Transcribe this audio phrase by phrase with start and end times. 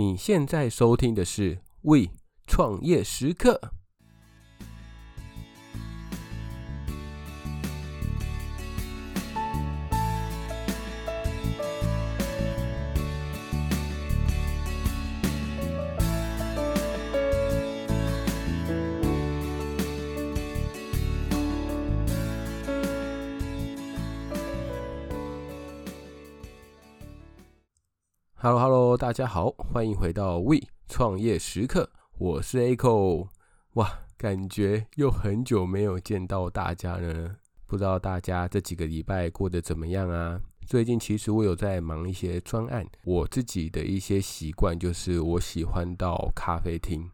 [0.00, 2.08] 你现在收听的是《为
[2.46, 3.60] 创业时刻》。
[28.42, 33.28] Hello Hello，大家好，欢迎回到 We 创业时刻，我是 Echo。
[33.74, 37.36] 哇，感觉又很久没有见到大家了，
[37.66, 40.40] 不知道大家这几个礼拜过得怎么样啊？
[40.64, 47.10] 最近其实我有在忙一些专案，我自己的一些习惯就是我喜欢到咖啡厅，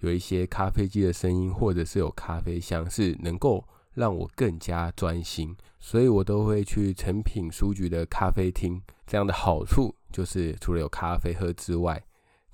[0.00, 3.64] 有一些咖啡机的声音，或者是有咖啡香，是能够
[3.94, 8.82] 让我更加专心，所以我都会去诚品书局的咖啡厅。
[9.06, 9.94] 这样的好处。
[10.12, 12.02] 就是除了有咖啡喝之外，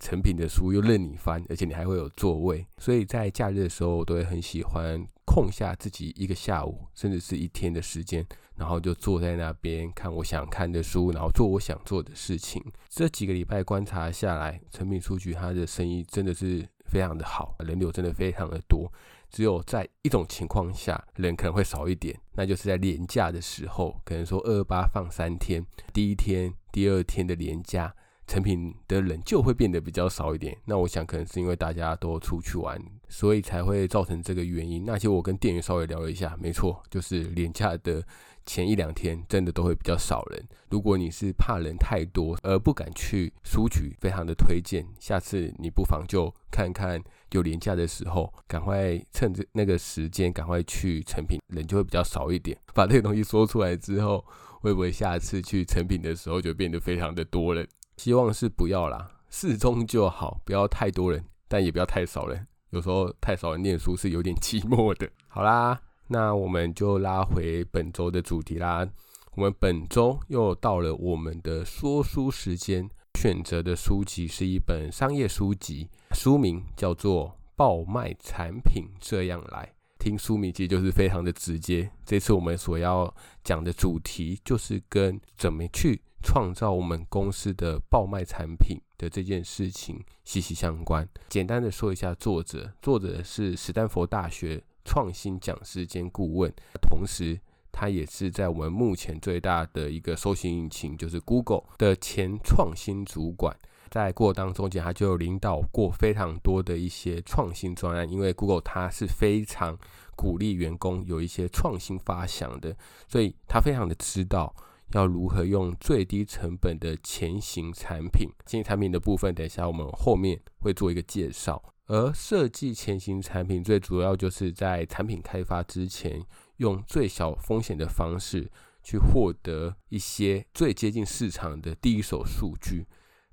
[0.01, 2.67] 成品的书又任你翻，而且你还会有座位。
[2.77, 12.61] 所以在假日的时候，我都会很喜欢空下自己一个下午，甚至是一天的时间，然后就坐在那边看我想看的书，然后做我想做的事情。
[12.89, 18.93] 这几个礼拜观察下来，成品书局它的生意真的是非常的好，人流真的非常的多。
[19.33, 27.93] 只有在一种情况下，人可能会少一点，那就是在连假的时候，可能说二八放三天，第一天、第二天的连假，
[28.27, 30.57] 成品的人就会变得比较少一点。
[30.67, 34.85] 那我想可能是因为大家都出去玩，所以才会造成这个原因。
[34.85, 38.05] 那其实我跟店员稍微聊了一下，没错，就是连假的。
[38.45, 40.49] 前一两天真的都会比较少人。
[40.71, 44.87] 如果你是怕人太多而不敢去书局，非常的推荐。
[44.99, 52.59] 下次你不妨就看看有廉价的时候，赶快趁着那个时间赶快去成品， 人就会比较少一点。
[52.75, 54.25] 把这个东西说出来之后，
[54.61, 57.69] 会不会下次去成品的时候就变得非常的多人？
[57.97, 62.47] 希望是不要啦，适中就好，不要太多人，但也不要太少人。
[62.71, 65.09] 有时候太少人念书是有点寂寞的。
[65.29, 65.79] 好啦。
[66.13, 68.87] 那我们就拉回本周的主题啦。
[69.35, 72.87] 我们本周又到了我们的说书时间，
[73.19, 79.65] 选择的书籍是一本商业书籍，书名叫做《爆卖产品这样来》。
[79.99, 81.91] 听书名其实就是非常的直接。
[82.05, 91.09] 这次我们所要讲的主题就是跟怎么去创造我们公司的爆卖产品的这件事情息息相关。
[91.31, 94.63] 简单的说一下作者，作者是史丹佛大学。
[94.85, 103.57] 创新讲师兼顾问，同时他也是在我们目前最大的一个搜寻引擎，就是 Google 的前创新主管。
[103.91, 108.11] 在过当中间，他就领导过非常多的一些创新专案。
[108.11, 109.77] 因为 Google 它是非常
[110.17, 112.75] 鼓励员工有一些创新发想的，
[113.07, 114.55] 所以他非常的知道
[114.93, 118.29] 要如何用最低成本的前行产品。
[118.47, 121.63] 前行产品的部分，等一下我们后面会做一个介绍。
[121.87, 126.25] 而设计前行产品最主要就是在产品开发之前，
[126.57, 128.51] 用最小风险的方式
[128.83, 132.87] 去获得一些最接近市场的第一手数据，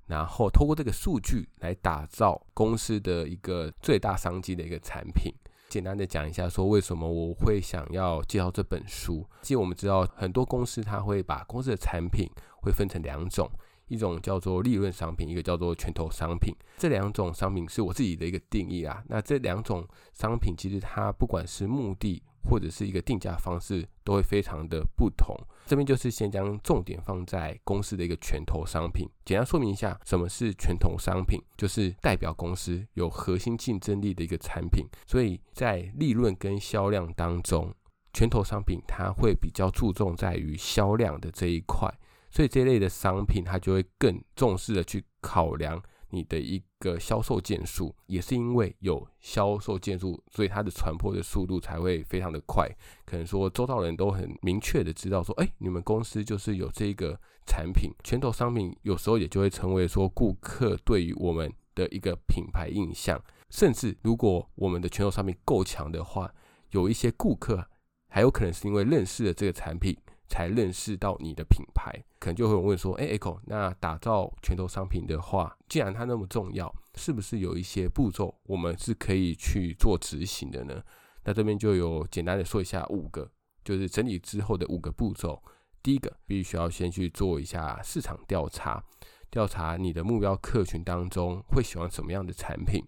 [0.06, 5.32] 然后透过这个数据来打造公司的一个最大商机的一个产品。
[5.70, 9.24] 简单的讲一下，说为什么我会想要介绍这本书。
[9.40, 12.28] 其实我们知道，很多公司它会把公司的产品
[12.60, 13.48] 会分成两种。
[13.86, 16.54] 一种叫做利润商品，一个叫做拳头商品。
[16.76, 19.02] 这两种商品是我自己的一个定义啊。
[19.08, 25.36] 那这两种商品其实它不管是目的或者是一个定价方式，都会非常的不同。
[25.66, 29.08] 这边就是先将重点放在公司的一个拳头商品。
[29.24, 31.40] 简单说明一下，什么是拳头商品？
[31.56, 34.84] 就是代表公司有核心竞争力的一个产品。
[35.06, 37.72] 所以在利润跟销量当中，
[38.12, 41.88] 拳头商品它会比较注重在于销量的这一块。
[42.32, 52.68] 所以这类的商品，它就会更重视的去考量你的一个销售件数，也是因为有销售件数，所以它的传播的速度才会非常的快。
[53.04, 63.22] 可能说周遭人都很明确的知道说，哎，你们公司就是有这个产品，拳头商品有时候也就会成为说顾客对于我们的一个品牌印象。
[63.48, 66.32] 甚至如果我们的拳头商品够强的话，
[66.70, 67.66] 有一些顾客
[68.08, 69.96] 还有可能是因为认识了这个产品。
[70.30, 80.80] 才认识到你的品牌，可能就会问说：“哎，Echo，那打造拳头商品的话，既然它那么重要，是不是有一些步骤我们是可以去做执行的呢？”
[81.24, 83.30] 那这边就有简单的说一下五个，
[83.62, 85.42] 就是整理之后的五个步骤。
[85.82, 88.82] 第一个，必须要先去做一下市场调查，
[89.30, 92.82] 调查你的目标客群当中会喜欢什么样的产品。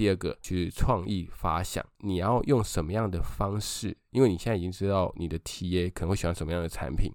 [0.00, 3.94] 第二个就是创意发想，你要用什么样的方式？
[4.12, 7.12] 因为你现在已经知道你的 TA 可能会喜欢什么样的产品，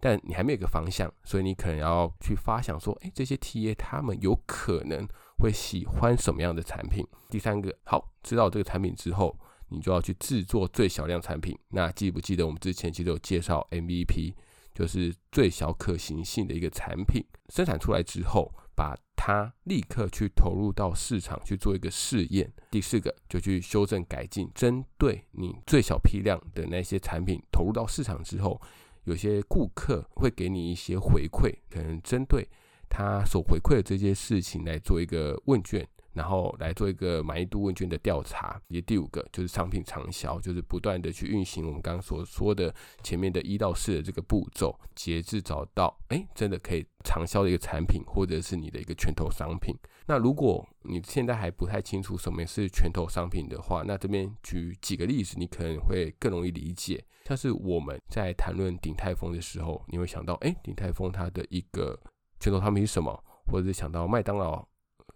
[0.00, 5.06] 但你还没有一个方向，所以你可能要去发想说，哎，这些 TA 他们有可能
[5.36, 7.06] 会喜欢什么样的产品？
[7.28, 9.38] 第三个，好，知道这个产品之后，
[9.68, 11.54] 你就要去制作最小量产品。
[11.68, 14.32] 那记不记得我们之前其实有介绍 MVP，
[14.74, 22.52] 就是最小可行性的一个产品，生产出来之后，把他立刻去投入到市场去做一个试验。
[22.70, 28.60] 第四个，就去修正改进，针对你最小批量的那些产品投入到市场之后。
[29.06, 32.48] 有些顾客会给你一些回馈，可能针对
[32.88, 38.60] 他所回馈的这些事情来做一个问卷，然后来做一个满意度问卷的调查。
[38.68, 49.74] 也第五个就是商品长销，就是不断的去运行我们刚刚所说的前面的一到四的这个步骤，截至找到哎真的可以长销的一个产品，或者是你的一个拳头商品。
[50.06, 57.04] 那如果你现在还不太清楚什么是拳头商品的话，那这边举几个例子，你可能会更容易理解。
[57.24, 61.98] 像是我们在谈论鼎泰丰的时候，你会想到，哎，鼎泰丰它的一个
[62.38, 63.18] 拳头商品是什么？
[63.46, 64.66] 或者是想到麦当劳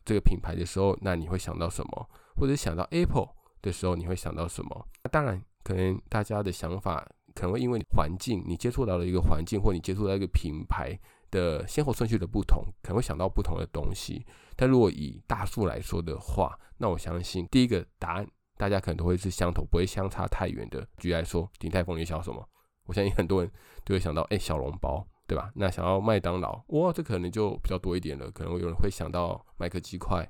[0.08, 2.08] 这个品牌的时候，那你会想到什么？
[2.34, 3.28] 或者想到 Apple
[3.60, 4.88] 的时候，你会想到什么？
[5.04, 10.98] 那当然，可能大家的想法可能会因为环境，你接触到的一个环境，或你接触到一个品牌
[11.30, 14.24] 的先后顺序的不同，可能会想到不同的东西。
[14.56, 18.26] 但如果以大数来说的话，那我相信第一个答案。
[18.56, 20.84] 大家可能都会是相同，不会相差太远的。
[20.96, 22.44] 举例来说，鼎泰丰你想什么？
[22.86, 23.52] 我相信很多人
[23.84, 25.52] 都会想到，哎、小笼包，对吧？
[25.54, 28.30] 那想要麦当劳，哇，这可能就比较多一点了。
[28.30, 30.28] 可能有人会想到麦克鸡块，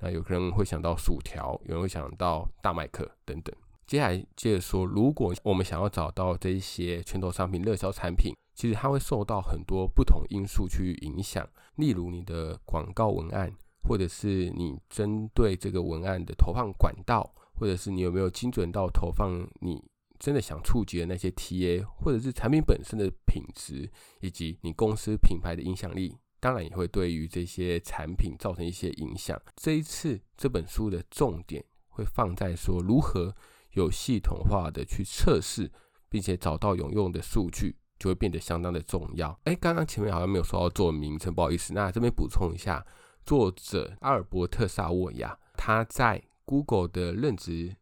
[0.00, 3.54] 那有可能会想到薯条，有人会想到大麦克等等。
[3.86, 13.50] 接下来接着说，如果我们想要找到这些拳头商品、热销产品，其实它会受到很多不同因素去影响，例如你的广告文案，
[13.88, 17.32] 或者是你针对这个文案的投放管道。
[17.52, 19.84] 或者是你有没有精准到投放你
[20.20, 23.90] 真的想触及的那些 TA，或者是产品本身的品质，
[24.20, 29.40] 以及你公司品牌的影响力，当然也会对于这些产品造成一些影响。
[29.56, 33.34] 这一次这本书的重点会放在说如何
[33.72, 35.72] 有系统化的去测试，
[36.10, 39.36] 并且找到有用的数据，就会变得相当的重要。
[39.44, 42.86] 哎，刚刚前面好像没有说到作者名称，不好意思，那这边补充一下，
[43.24, 46.22] 作者阿尔伯特·萨沃亚，他在。
[46.46, 47.76] Google 的任职，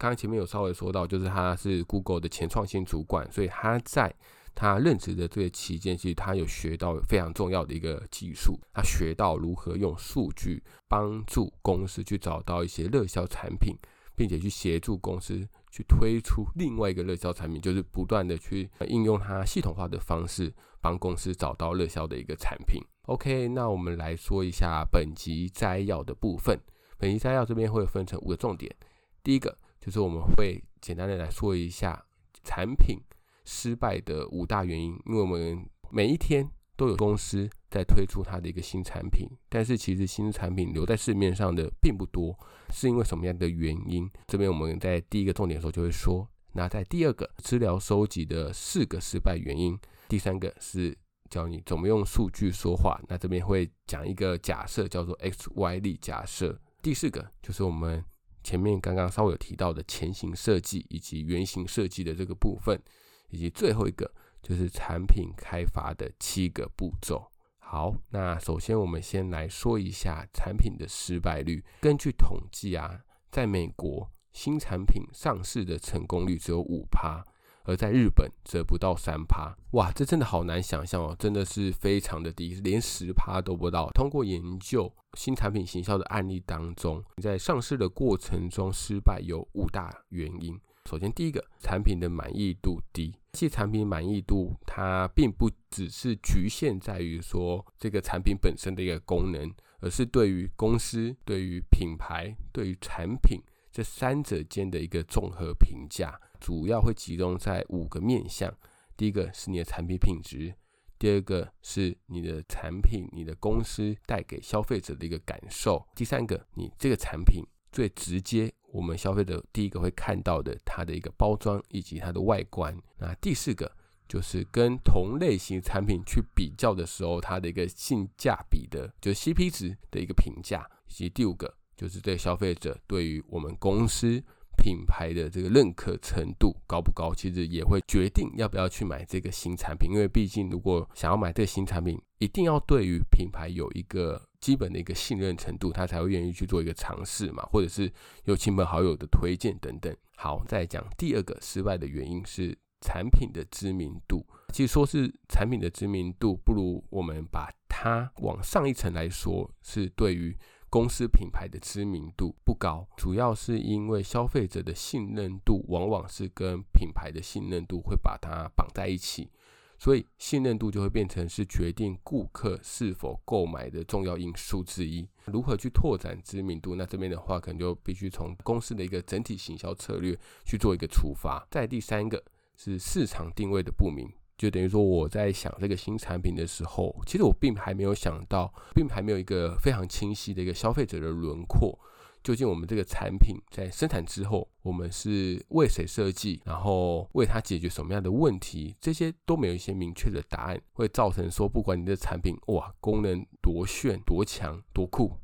[0.00, 4.10] 刚刚前面有稍微说到，就是他是 Google 的前创新主管，所以他在
[4.54, 13.76] 他任职的这个期间，其实他有学到非常重要的一个技术，他学到如何用数据帮助公司去找到一些热销产品，
[14.16, 20.50] 并且去协助公司去推出另外一个热销产品，就是不断的去应用它系统化的方式，
[20.80, 22.82] 帮公司找到热销的一个产品。
[23.02, 26.58] OK，那我们来说一下本集摘要的部分。
[26.96, 28.74] 本集摘要这边会分成五个重点，
[29.22, 32.04] 第一个就是我们会简单的来说一下
[32.44, 32.98] 产品
[33.44, 42.38] 失败的五大原因，因为我们每一天都有公司在推出它的一个新产品，但是其实新产品留在市面上的并不多，
[42.72, 44.08] 是因为什么样的原因？
[44.26, 49.78] 这边我们在第一个重点的时候就会说，那在第二个资料收集的四个失败原因，
[50.08, 50.96] 第三个是
[51.28, 56.60] 教你怎么用数据说话，那这边会讲一个假设叫做 XYZ 假设。
[56.82, 58.02] 第四个就是我们
[58.42, 62.80] 前面刚刚稍微有提到的前行设计以及原型设计的这个部分，
[63.28, 64.10] 以及最后一个
[64.42, 67.30] 就是产品开发的七个步骤。
[67.58, 71.64] 好，那首先我们先来说一下产品的失败率。
[71.80, 77.24] 根据统计啊，在美国新产品上市的成功率只有五趴。
[77.70, 83.88] 而在日本则不到三趴，哇，这真的好难想象哦，真的是非常的低，连十趴都不到。
[83.90, 90.58] 通过研究新产品行销的案例当中，在上市的过程中失败有五大原因。
[90.86, 93.14] 首先，第一个，产品的满意度低。
[93.34, 99.48] 其实产品满意度它并不只是局限在于说这个产品本身的一个功能，
[99.78, 106.20] 而是对于公司、对于品牌、对于产品这三者间的一个综合评价。
[106.40, 108.52] 主要会集中在五个面向，
[108.96, 110.54] 第一个是你的产品品质，
[110.98, 123.70] 第二个是你的产品、你的公司带给消费者的一个感受，第三个你这个产品最直接，我们消费者第一个会看到的它的一个包装以及它的外观，那第四个
[124.08, 134.22] 就是跟同类型产品去比较的时候，它的一个性价比的，就是 CP 值的一个评价，以及第五个就是对消费者对于我们公司。
[134.60, 139.90] 品牌的这个认可程度高不高，其实也会决定要不要去买这个新产品。
[139.90, 147.90] 因为毕竟，如果想要买这个新产品，一定要对于品牌有一个基本的一个信任程度，他才会愿意去做一个尝试嘛，或者是
[148.24, 149.96] 有亲朋好友的推荐等等。
[150.16, 154.26] 好，再讲第二个失败的原因是产品的知名度。
[154.52, 160.36] 其实说是产品的知名度，不如我们把它往上一层来说，是对于
[160.70, 169.28] 公司品牌的知名度不高，主要是因为消费者的信任度往往是跟品牌的信任度会把它绑在一起。
[169.76, 175.08] 所以信任度就会变成是决定顾客是否购买的重要因素之一。
[175.24, 176.76] 如何去拓展知名度？
[176.76, 181.44] 那这边的话，可能就必须从公司的一个整体行销策略去做一个出发。
[181.50, 182.22] 再第三个
[182.56, 184.06] 是市场定位的不明，
[184.40, 191.78] 就等于说我在想这个新产品的时候，其实我并还没有想到，并还没有一个非常清晰的一个消费者的轮廓。
[192.22, 205.18] 究竟我们这个产品在生产之后，我们是为谁设计，然后为它解决什么样的问题，这些都没有一些明确的答案，会造成说，不管你的产品哇，功能多炫、多强、多酷，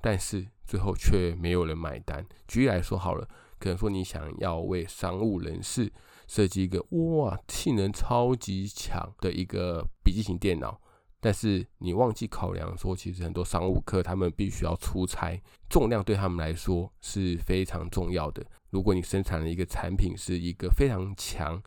[0.00, 2.26] 但是最后却没有人买单。
[2.48, 5.92] 举例来说好了，可能说你想要为商务人士
[6.32, 10.80] 设计一个哇，性能超级强的一个笔记型电脑。
[11.20, 18.42] 但是你忘记考量说，其实很多商务客他们必须要出差，重量对他们来说是非常重要的。
[18.70, 21.62] 如果你生产的一个产品是一个非常强、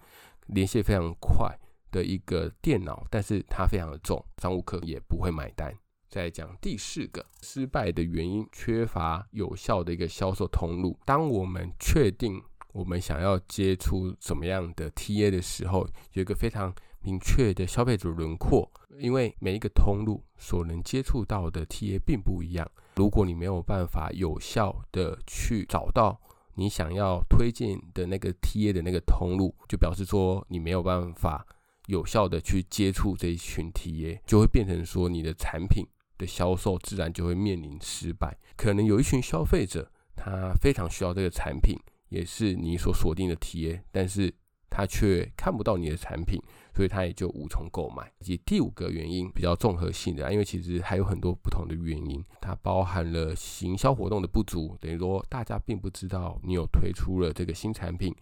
[0.47, 1.55] 连线非常快
[1.91, 5.71] 的一个电脑，但是它非常的重，商务客也不会买单。
[6.09, 10.97] 再讲第四个失败的原因，缺乏有效的一个销售通路。
[11.05, 12.41] 当我们确定
[12.75, 22.69] 我们想要接触什么样的 TA 的时候，有一个非常明确的消费者轮廓，因为每一个通路所能接触到的 TA 并不一样。
[22.97, 26.19] 如果你没有办法有效的去找到
[26.55, 31.47] 你想要推荐的那个 TA 的那个通路，就表示说你没有办法
[31.87, 35.85] 有效的去接触这一群 TA，就会变成说你的产品
[36.17, 38.37] 的销售自然就会面临失败。
[38.57, 41.77] 可能有一群消费者，他非常需要这个产品，
[42.15, 44.33] 也是你所锁定的 TA，但是
[44.69, 46.41] 他却看不到你的产品。
[46.75, 48.11] 所以他也就无从购买。
[48.19, 58.13] 以及第五个原因比较综合性的，因为其实还有很多不同的原因，它包含了行销活动的不足，等于说大家并不知道你有推出了这个新产品。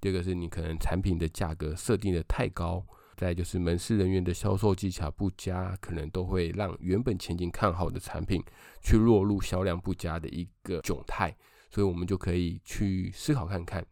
[0.00, 2.82] 第二个是你可能产品的价格设定的太高，
[3.14, 8.42] 再就是门市人员的销售技巧不佳，可能都会让原本前景看好的产品
[8.80, 11.36] 去落入销量不佳的一个窘态。
[11.70, 13.84] 所以我们就可以去思考看看。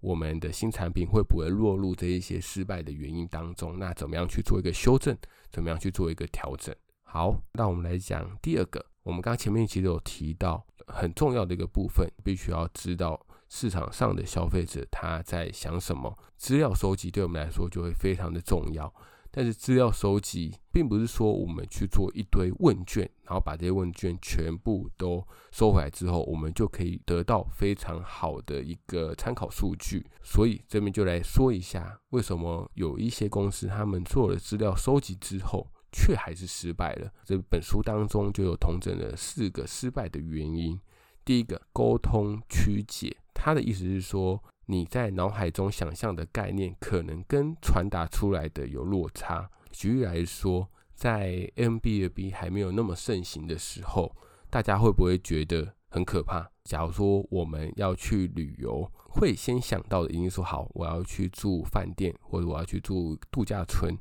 [0.00, 3.78] 我们的新产品会不会落入这一些失败的原因当中？
[3.78, 5.16] 那怎么样去做一个修正？
[5.50, 6.74] 怎么样去做一个调整？
[7.02, 8.84] 好，那我们来讲第二个。
[9.02, 18.92] 我们刚前面其实有提到很重要的一个部分，必须要知道市场上的消费者他在想什么，资料收集对我们来说就会非常的重要。
[19.36, 30.06] 但是资料收集并不是说我们去做一堆问卷，然后把这些问卷全部都收回来之后，我们就可以得到非常好的一个参考数据。
[30.22, 37.10] 所以这边就来说一下，为什么有一些公司他们做了资料收集之后，却还是失败了。
[37.24, 40.80] 这本书当中就有统整了四个失败的原因。
[41.24, 49.50] 第一个，沟通曲解，他的意思是说，你在脑海中想象的概念，可能跟传达出来的有落差。
[49.70, 54.14] 举例来说，在 Airbnb 还没有那么盛行的时候，
[54.48, 56.48] 大家会不会觉得很可怕？
[56.64, 63.94] 假如说我们要去旅游，会先想到的一定说好，我要去住饭店，或者我要去住度假村，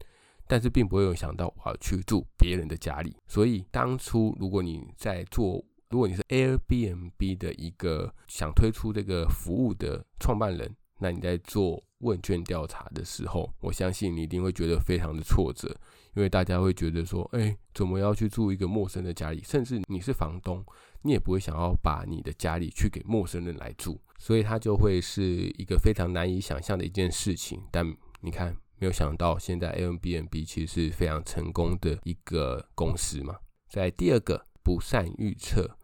[0.48, 3.18] 但是并不会有想到我要去住别人的家里。
[3.28, 5.62] 所以当初如果你在做
[5.94, 15.68] 如果你是 Airbnb 的一个想推出这个服务的创办人，那你在做问卷调查的时候，我相信你一定会觉得非常的挫折，
[16.16, 19.44] 因为大家会觉得说，哎，怎么要去住一个陌生的家里？
[19.44, 20.66] 甚至你是房东，
[21.04, 25.22] 你也不会想要把你的家里去给陌生人来住，所以它就会是
[25.60, 27.62] 一个非常难以想象的一件事情。
[27.70, 27.86] 但
[28.20, 33.36] 你看，没有想到现在 Airbnb 其实是非常成功的一个公司嘛。
[33.70, 35.78] 在第二个，不善预测。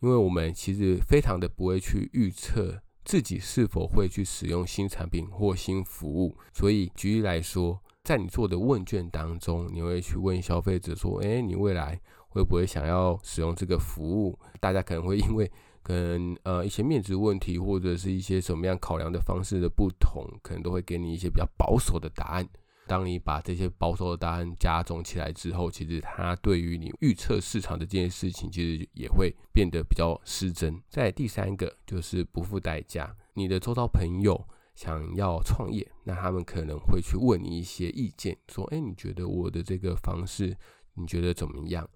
[0.00, 15.50] 因为我们其实非常的不会去预测自己是否会去使用新产品或新服务，所以举例来说，在你做的问卷当中，你会去问消费者说：“诶，你未来会不会想要使用这个服务？”大家可能会因为
[15.82, 22.48] 可能呃一些面子问题或者是一些什么样考量的方式的不同，可能都会给你一些比较保守的答案。
[22.88, 30.82] 当你把这些保守的答案加总起来之后，其实它对于你预测市场的这件事情，其实也会变得比较失真。
[30.88, 33.14] 在第三个就是不付代价。
[33.34, 34.42] 你的周遭朋友
[34.74, 40.56] 想要创业，那他们可能会去问你一些意见，说：“哎，你觉得我的这个方式，
[40.94, 41.88] 你觉得怎么样？”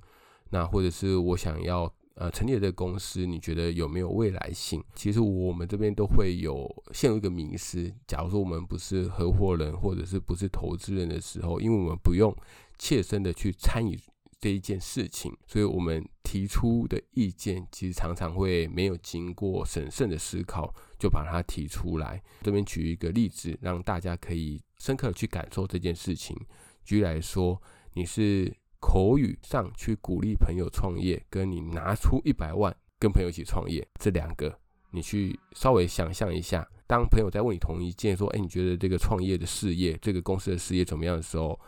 [0.51, 4.81] 那或者是我想要呃成立的公司，你觉得有没有未来性？
[4.95, 7.93] 其实我们这边都会有陷入一个迷失。
[8.07, 12.33] 假如说我们不是合伙人，或者是不是投资人的时候，因为我们不用
[12.79, 13.99] 切身的去参与
[14.39, 22.23] 这一件事情，所以我们提出的意见其实常常会没有经过审慎的思考就把它提出来。
[22.43, 26.37] 这边举一个例子，让大家可以深刻的去感受这件事情。
[26.85, 27.61] 举例来说，
[27.95, 28.55] 你是。
[28.83, 34.53] 口语上去鼓励朋友创业，跟你拿出一百万跟朋友一起创业，这两个
[34.91, 36.69] 你去稍微想象一下。
[36.89, 41.59] 当朋友在问你同一件，说：“哎，你觉得这个创业的事业，这个公司的事业怎么样的时候，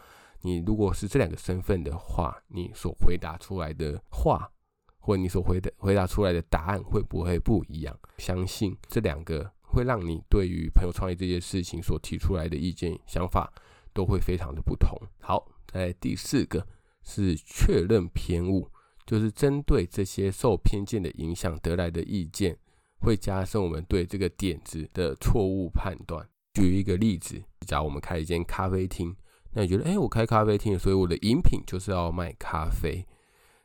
[0.42, 4.50] 你如果是这两个身份的话，你所回答出来的话，
[4.99, 7.97] 或你所回答回答出来的答案会不会不一样？
[8.18, 13.50] 相信这两个会让你对于朋友创业这件事情所提出来的意见想法
[13.94, 15.00] 都会非常的不同。
[15.21, 16.66] 好，在第四个。
[17.04, 18.70] 是确认偏误，
[19.06, 22.56] 就是针对这些受偏见的影响得来的意见，
[23.00, 26.26] 会加深我们对这个点子的错误判断。
[26.54, 29.14] 举一个例子，假如我们开一间咖啡厅，
[29.52, 33.04] 那你觉得，哎，我开咖啡厅，所以我的饮品就是要卖咖啡，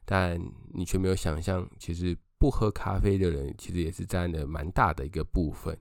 [0.05, 0.41] 但
[0.74, 5.77] 你却没有想象，其实不喝咖啡的人，其实也是占了蛮大的一个部分，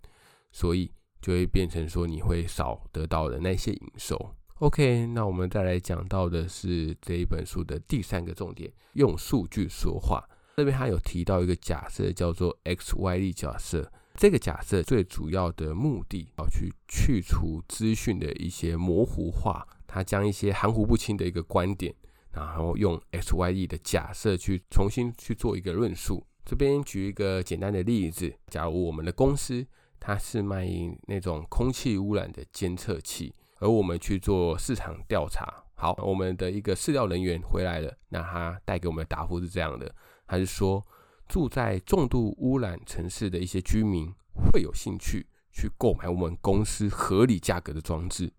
[0.53, 4.35] 所以就会变成说，你会少得到的那些营收。
[4.61, 10.29] OK，那我们再来讲到的是这一本书的第三个重点，用数据说话。
[10.57, 13.89] 这边他有提到一个假设，叫做 XYZ 假设。
[14.17, 21.95] 这个假设最主要的目的要去去除资讯的一些模糊化，他将一些含糊不清的一个观点，
[22.33, 26.27] 然后用 XYZ 的假设去重新去做一个论述。
[26.45, 29.65] 这边举一个简单的例子，假如我们的公司
[30.01, 30.69] 它是卖
[31.07, 33.33] 那种空气污染的监测器。
[33.61, 39.95] 而我们去做市场调查，好，我们的一个市调人员回来了，那他带给我们的答复是这样的，
[40.27, 40.87] 他是说
[41.29, 44.13] 住在重度污染城市的一些居民
[44.53, 48.33] 会有兴趣去购买我们公司合理价格的装置，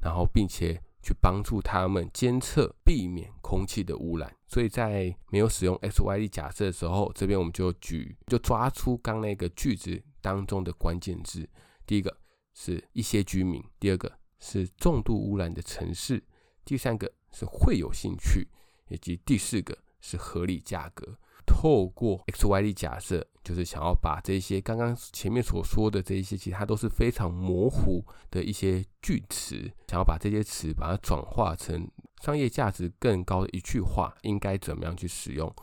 [0.00, 4.34] 然后并且去帮助他们监测避免空气的污染。
[4.46, 11.48] 所以在没有使用 XYZ 假设的时候，这边我们就举就抓出刚那个句子当中的关键字，
[11.84, 12.16] 第一个
[12.54, 14.10] 是一些居民，第二个。
[14.38, 16.22] 是重度污染的城市，
[16.64, 18.48] 第三个是会有兴趣，
[18.88, 21.18] 以及第四个是合理价格。
[21.46, 31.86] 透过 XYZ 假设，就是想要把这些刚刚前面所说的这一些，其实它都是非常模糊的一些句词，想要把这些词把它转化成
[32.22, 35.54] 商业价值更高的一句话，应该怎么样去使用？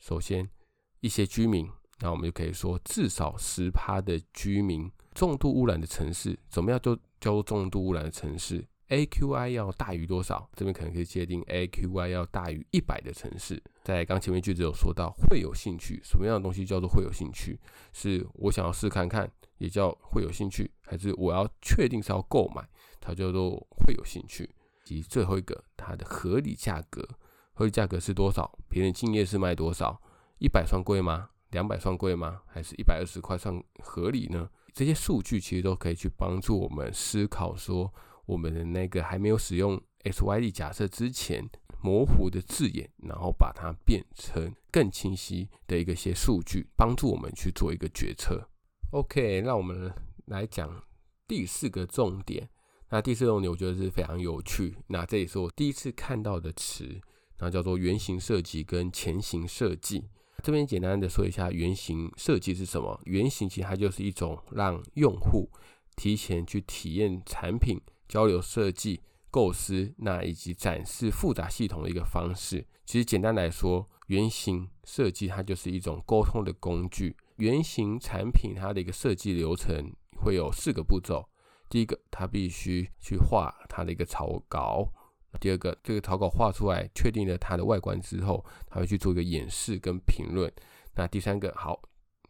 [0.00, 0.50] 首先，
[0.98, 4.90] 一些居民，那我们就可以说至少十趴的居民。
[5.14, 10.48] 重度污染的城市，怎么样就叫做重度污染的城市？AQI 要大于多少？
[10.54, 13.62] 这边可能可以界定 AQI 要大于一百的城市。
[13.84, 17.58] 在刚前面句子有说到会有兴趣，什么样的东西叫做会有兴趣？
[17.92, 22.68] 是我想要试看看，也叫会有兴趣，还是我要确定是要购买，
[23.00, 24.50] 它叫做会有兴趣？
[24.82, 27.06] 及最后一个，它的合理价格，
[27.52, 28.58] 合理价格是多少？
[28.68, 30.00] 别人竞业是卖多少？
[30.38, 31.30] 一百算贵吗？
[31.50, 32.42] 两百算贵吗？
[32.46, 34.48] 还是一百二十块算合理呢？
[34.74, 37.92] 这些数据其实都可以去帮助我们思考，说
[38.26, 41.48] 我们的那个还没有使用 X Y D 假设之前
[41.82, 48.48] 模糊的字眼，然后把它变成更清晰的一个些数据，帮助我们去做一个决策。
[48.92, 49.92] OK，那我们
[50.26, 50.82] 来讲
[51.26, 52.48] 第四个重点。
[52.90, 54.76] 那第四重点我觉得是非常有趣。
[54.88, 57.00] 那这也是我第一次看到的词，
[57.38, 60.08] 那叫做原型设计跟前型设计。
[60.42, 63.00] 这边简单的说一下原型设计是什么？
[63.04, 65.50] 原型其实它就是一种让用户
[65.96, 72.66] 提前去体验产品、交流设计、构思，那以及展示复杂系统的一个方式。
[72.86, 77.14] 其实简单来说，原型设计它就是一种沟通的工具。
[77.36, 81.28] 原型产品它的一个设计流程会有四个步骤。
[81.68, 84.92] 第一个，它必须去画它的一个草稿。
[85.38, 90.52] 第二个，这个草稿画出来，确定了它的外观之后，他会去做一个演示跟评论。
[90.96, 91.80] 那第三个，好，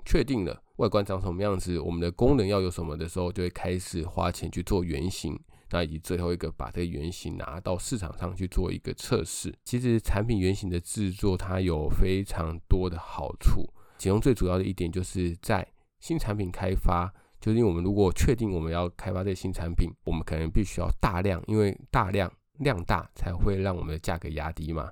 [0.05, 5.39] 确定了外观长什么样子，我们的功能要有什么的时候，就会开始花钱去做原型。
[5.73, 9.55] 那以及最后一个，把这个原型拿到市场上去做一个测试。
[9.65, 15.67] 其实产品原型的制作，它有非常多的好处，其中最主要的一点就是在
[16.01, 22.31] 新产品开发，就是因为我们如果确定我们要开发这个新产品，我们可能必须要大量，因为大量。
[22.61, 24.91] 量大才会让我们的价格压低嘛。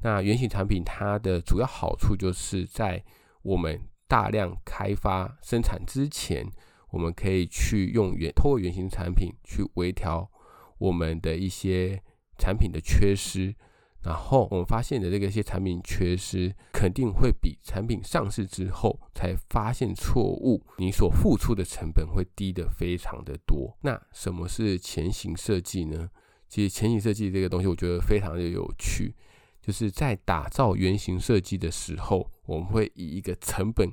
[0.00, 3.04] 那原型产品它的主要好处就是在
[3.42, 6.46] 我们大量开发生产之前，
[6.90, 10.30] 我们可以去用原透过原型产品去微调
[10.78, 12.00] 我们的一些
[12.38, 13.54] 产品的缺失，
[14.02, 23.76] 然后我们发现的这个一些产品缺失，肯定会比产品上市之后才发现错误，你所付出的成本会低得非常的多。
[23.82, 26.08] 那什么是前行设计呢？
[26.48, 29.14] 其实前行设计这个东西，我觉得非常的有趣，
[29.60, 33.90] 就是在打造原型设计的时候，我们会以一个成本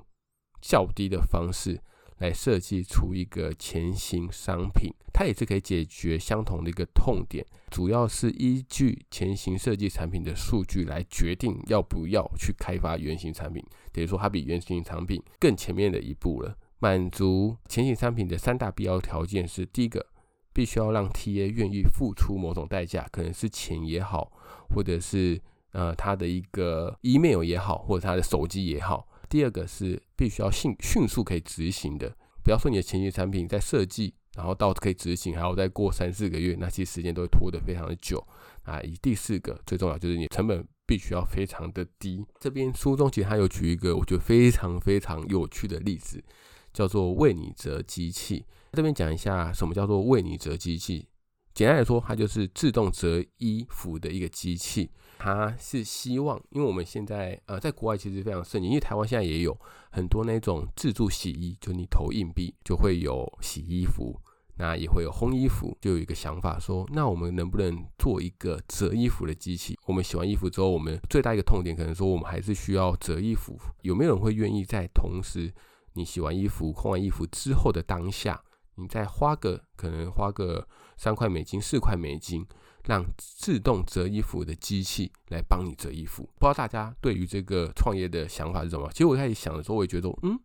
[0.62, 1.82] 较低的方式。
[2.20, 13.62] 来设计出一个前行商品，它也是可以解决相同的一个痛点，主要是依据前行设计产品的数据来决定要不要去开发原型产品。
[13.92, 16.58] 等于说，它比原型产品更前面的一步了。
[16.80, 20.08] 满足前行商品的三大必要条件是：第一个，
[20.56, 24.32] 必须要让 TA 愿意付出某种代价，可能是钱也好，
[24.70, 25.38] 或者是
[25.74, 29.06] 呃他的一个 email 也好，或者他的手机也好。
[29.28, 38.26] 第二个是必须要迅迅速可以执行的，不要说你的前期产品在设计，然后到可以执行还要再过三四个月，那其实时间都会拖得非常的久
[38.64, 38.80] 啊。
[38.82, 42.26] 以第四个最重要就是你成本必须要非常的低。
[42.40, 46.24] 这边书中其实他有举一个我觉得非常非常有趣的例子，
[46.72, 48.46] 叫做为你折机器。
[48.76, 51.08] 这边讲一下什么叫做为你折机器。
[51.54, 54.92] 简单来说，它就是自动折衣服的一个机器。
[55.18, 59.58] 它是希望，因为我们现在呃，在国外其实非常盛行，因为台湾现在也有
[59.90, 64.20] 很多那种自助洗衣，就你投硬币就会有洗衣服，
[64.58, 65.78] 那也会有烘衣服。
[65.80, 69.80] 就有一个想法说，那我们能不能做一个折衣服的机器？
[69.86, 73.58] 我们洗完衣服之后，我们最大一个痛点可能说，我们还是需要折衣服。
[73.84, 75.54] 有没有人会愿意在同时
[75.94, 78.44] 你洗完衣服、烘完衣服之后的当下？
[78.76, 82.46] 你再花个可能花个三块美金、四块美金，
[82.84, 86.24] 让自动折衣服的机器来帮你折衣服。
[86.40, 88.90] 不知道大家对于这个创业的想法是什么？
[88.92, 90.40] 其实我开始想的时候，我也觉得，嗯，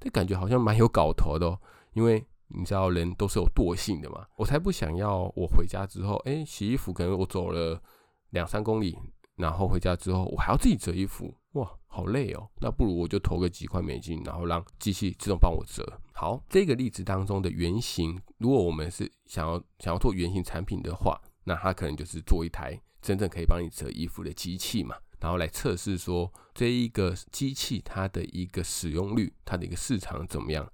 [0.00, 1.60] 这感觉好像蛮有搞头的哦。
[1.92, 4.26] 因为你知道，人都是有惰性的嘛。
[4.36, 7.80] 我才不想要我回家之后，哎，洗衣服可能我走了
[8.30, 8.98] 两三公里，
[9.36, 12.48] 然后回家之后我还要自己折衣服，哇，好累哦。
[12.60, 16.00] 那不如我就投个几块美金，然后让机器自动帮我折。
[16.12, 30.68] 好，这个例子当中的原型，如果我们是想要想要做原型产品的话，那它可能就是做一台真正可以帮你折衣服的机器嘛，然后来测试说这一个机器它的一个使用率，它的一个市场怎么样。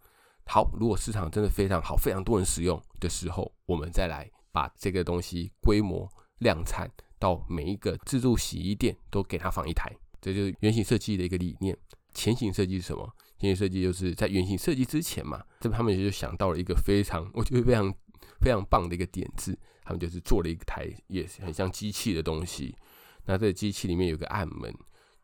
[0.46, 11.76] 好，如果市场真的非常好，非常多人使用的时候，我们再来把这个东西规模量产到每一个自助洗衣店都给它放一台，这就是原型设计的一个理念。
[12.12, 13.08] 前行设计是什么？
[13.38, 17.94] 前行设计就是在原型设计之前嘛，这他们也就想到了一个非常，我觉得非常
[18.40, 22.74] 非常棒的一个点子，他们就是做了一台也很像机器的东西。
[23.26, 24.74] 那这个机器里面有个暗门，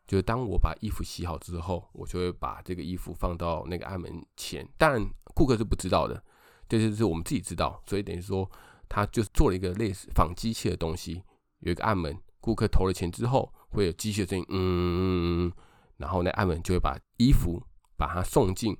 [0.07, 4.67] 就是当我把衣服洗好之后，我就会把这个衣服放到那个暗门前。
[4.77, 5.05] 当然，
[5.35, 6.23] 顾客是不知道的，
[6.69, 7.83] 这就是我们自己知道。
[7.85, 8.49] 所以等于说，
[8.87, 11.21] 他就是做了一个类似仿机器的东西，
[11.59, 15.51] 有一个暗门，顾客投了钱之后，会有机械声音，嗯，
[15.97, 17.61] 然后呢暗门就会把衣服。
[17.99, 18.77] 把它送进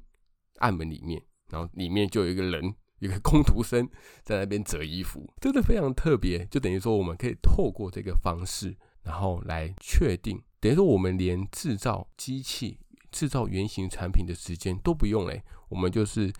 [0.59, 3.89] 暗门里面，然后里面就有一个人，一个工读生
[4.21, 6.45] 在那边折衣服， 真的非常特别。
[6.51, 12.77] 就等于说，我们可以透过这个方式，然后来确定，等于说我们连制造机器、
[13.11, 16.31] 制造原型产品的时间都不用嘞，我们就是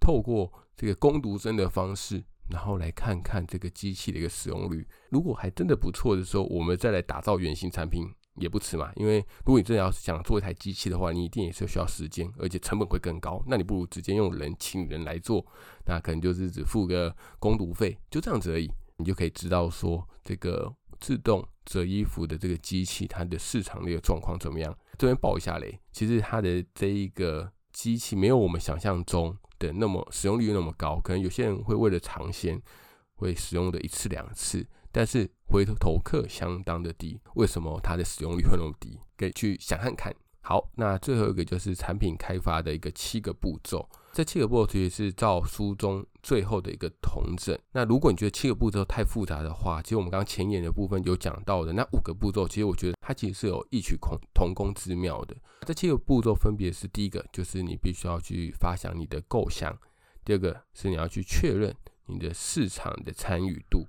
[0.00, 4.86] 透过这个工读生的方式，然后来看看这个机器的一个使用率。
[5.10, 8.06] 如果还真的不错的时候，我们再来打造原型产品。
[8.36, 13.40] 也不迟嘛，因为如果你真的要是想做一台机器的话，你一定也是需要时间，而且成本会更高。
[13.46, 15.46] 那你不如直接用人请人来做，
[15.86, 18.68] 那可能就是只付个工读费，就这样子而已。
[18.96, 24.76] 你就可以知道说，这个自动折衣服的这个机器，它的市场的一个状况怎么样？
[24.98, 32.62] 这边爆一下雷，其实它的这一个机器没有我们想象中的那么使用率那么高，可能有些人会为了尝鲜，
[33.16, 34.66] 会使用的一次两次。
[34.90, 39.00] 但是回头客相当的低，为什么它的使用率会那么低？
[39.16, 40.14] 可以去想看看。
[40.40, 43.88] 好，那最后一个就是产品开发的一个七个步骤。
[44.14, 47.58] 这七个步骤其实是照书中最后的一个同整。
[47.72, 55.34] 那如果你觉得七个步骤太复杂的话，其实我们刚刚前言的部分有讲到的那五个步骤，其实我觉得它其实是有异曲同同工之妙的。
[55.66, 59.72] 这七个步骤分别是：第一个就是你必须要去发想你的构想；
[60.24, 61.74] 第二个是你要去确认
[62.06, 63.84] 你的市场的参与度。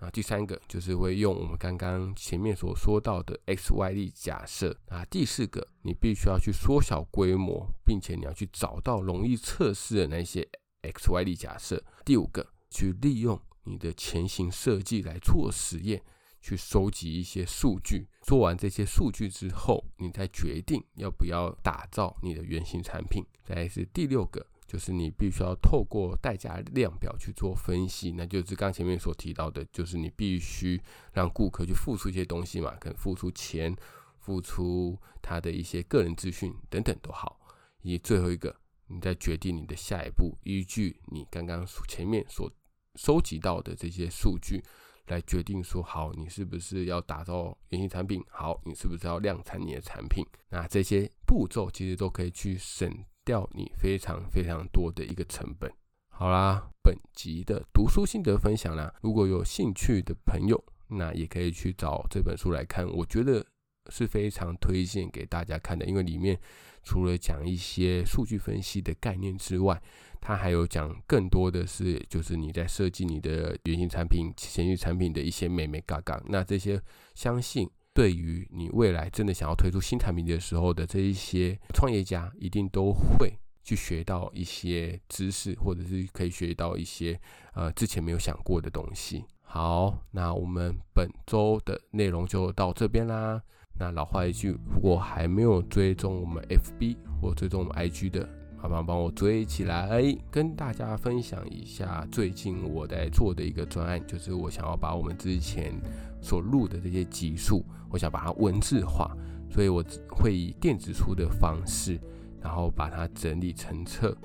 [0.00, 4.78] 啊，第三个就是会用我们刚刚前面所说到的 X、Y、Z 假设。
[4.88, 10.46] 啊，第四个你必须要去缩小规模，并且你要去找到容易测试的那些
[10.82, 11.82] X、Y、Z 假设。
[12.04, 16.02] 第五个，去利用你的前行设计来做实验，
[16.42, 18.06] 去收集一些数据。
[18.22, 23.24] 做完这些数据之后，你再决定要不要打造你的原型产品。
[23.42, 30.80] 再来是第六个，就是你必须要透过代价量表去做分析，那就是刚前面所提到的，就是你必须
[31.12, 33.74] 让顾客去付出一些东西嘛，可能付出钱、
[34.18, 37.40] 付出他的一些个人资讯等等都好。
[37.82, 38.56] 以及最后一个，
[38.88, 42.50] 你再决定你的下一步，依据你刚刚前面所
[42.96, 44.60] 收集到的这些数据
[45.08, 48.22] 来决定说，好，你是不是要打造原型产品？
[48.28, 50.24] 好，你是不是要量产你的产品？
[50.50, 52.90] 那这些步骤其实都可以去省
[53.24, 55.70] 掉你非常非常多的一个成本。
[56.08, 62.88] 好啦，本集的读书心得分享啦，如果有兴趣的朋友，那也可以去找这本书来看。
[62.88, 63.44] 我觉得
[63.90, 66.38] 是非常推荐给大家看的，因为里面
[66.82, 69.80] 除了讲一些数据分析的概念之外，
[70.20, 76.22] 它还有讲更多的是，就是你在设计你的原型产品、前期产品的一些美眉嘎嘎。
[76.28, 76.80] 那这些
[77.14, 77.70] 相信。
[77.96, 83.32] 对于你未来真的想要推出新产品的时候的这一些创业家，一定都会
[83.64, 87.18] 去学到一些知识，或者是可以学到一些
[87.54, 89.24] 呃之前没有想过的东西。
[89.40, 93.42] 好，那我们本周的内容就到这边啦。
[93.78, 98.28] 那老话一句，如果还没有追踪我们 FB 或追踪我们 IG 的，
[98.62, 105.72] 麻烦帮我追起来，跟大家分享一下最近我在做的一个专案，就是我想要把我们之前
[106.20, 109.14] 所录的这些集数，我想把它文字化，
[109.50, 112.00] 所以我会以电子书的方式，
[112.40, 114.16] 然后把它整理成册。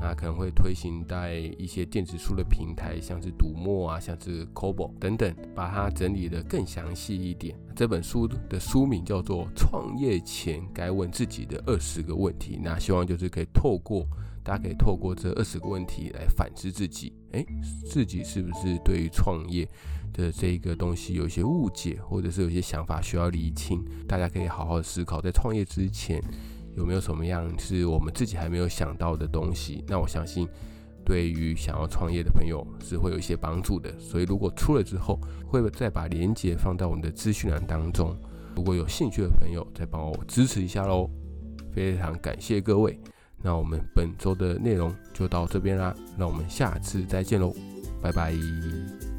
[0.00, 7.56] 那可能会推行在一些电子书的平台，像是读墨啊，像是 Kobo 等等，把它整理得更详细一点。
[7.74, 12.56] 这本书的书名叫做《创业前该问自己的二十个问题》。
[12.62, 14.06] 那希望就是可以透过
[14.42, 17.46] 大家可以透过这二十个问题来反思自己，诶，
[17.86, 19.66] 自己是不是对于创业
[20.12, 23.82] 的这个东西有一些误解，或者是有些想法需要厘清？
[24.06, 26.22] 大家可以好好思考，在创业之前
[26.76, 29.84] 有没有什么样是我们自己还没有想到的东西？
[29.86, 30.48] 那我相信，
[31.04, 33.92] 对于想要创业的朋友是会有一些帮助的。
[33.98, 38.16] 所以如果出了之后，会再把链接放到我们的资讯栏当中。
[38.56, 41.10] 如果有兴趣的朋友，再帮我支持一下喽！
[41.72, 42.98] 非常感谢各位。
[43.42, 47.52] 那我们本周的内容就到这边啦，那我们下次再见喽，
[48.00, 49.13] 拜拜。